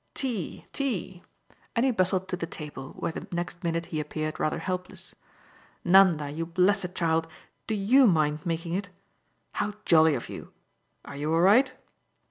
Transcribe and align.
Tea, 0.15 0.65
tea!" 0.73 1.21
and 1.75 1.85
he 1.85 1.91
bustled 1.91 2.27
to 2.27 2.35
the 2.35 2.47
table, 2.47 2.93
where 2.93 3.11
the 3.11 3.27
next 3.31 3.63
minute 3.63 3.85
he 3.93 3.99
appeared 3.99 4.39
rather 4.39 4.57
helpless. 4.57 5.13
"Nanda, 5.85 6.27
you 6.31 6.43
blessed 6.47 6.95
child, 6.95 7.27
do 7.67 7.75
YOU 7.75 8.07
mind 8.07 8.43
making 8.43 8.73
it? 8.73 8.89
How 9.51 9.75
jolly 9.85 10.15
of 10.15 10.27
you! 10.27 10.53
are 11.05 11.15
you 11.15 11.31
all 11.31 11.41
right?" 11.41 11.75